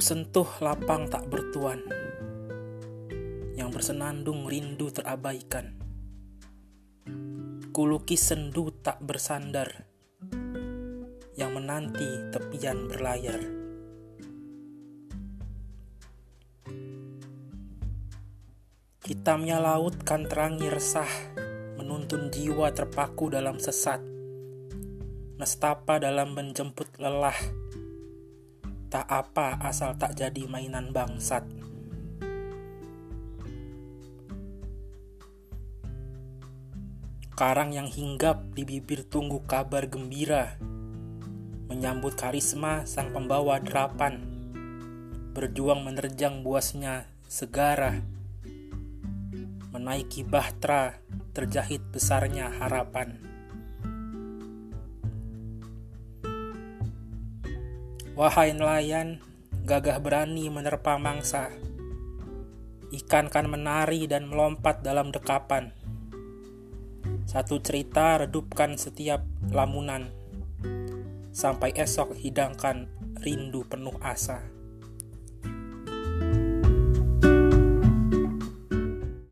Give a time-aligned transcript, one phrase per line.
[0.00, 1.82] sentuh lapang tak bertuan
[3.58, 5.76] yang bersenandung rindu terabaikan.
[7.72, 9.88] Kulukis sendu tak bersandar
[11.36, 13.40] yang menanti tepian berlayar.
[19.02, 21.10] Hitamnya laut kan terangi resah,
[21.74, 23.98] menuntun jiwa terpaku dalam sesat.
[25.42, 27.34] Nestapa dalam menjemput lelah,
[28.92, 31.48] tak apa asal tak jadi mainan bangsat.
[37.32, 40.60] Karang yang hinggap di bibir tunggu kabar gembira,
[41.72, 44.20] menyambut karisma sang pembawa derapan,
[45.32, 48.04] berjuang menerjang buasnya segara
[49.72, 51.00] menaiki bahtera
[51.32, 53.31] terjahit besarnya harapan.
[58.12, 59.24] Wahai nelayan,
[59.64, 61.48] gagah berani menerpa mangsa.
[62.92, 65.72] Ikan kan menari dan melompat dalam dekapan.
[67.24, 70.12] Satu cerita redupkan setiap lamunan.
[71.32, 72.92] Sampai esok hidangkan
[73.24, 74.44] rindu penuh asa.